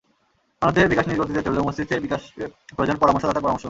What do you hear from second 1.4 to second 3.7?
চললেও, মস্তিষ্কের বিকাশে প্রয়োজন পরামর্শদাতার পরামর্শ।